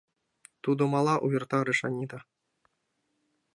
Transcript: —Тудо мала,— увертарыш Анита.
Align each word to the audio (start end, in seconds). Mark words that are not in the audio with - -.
—Тудо 0.63 0.83
мала,— 0.93 1.15
увертарыш 1.25 1.79
Анита. 1.87 2.19